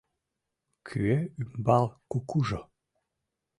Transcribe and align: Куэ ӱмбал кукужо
Куэ 0.87 1.17
ӱмбал 1.41 1.85
кукужо 2.11 2.61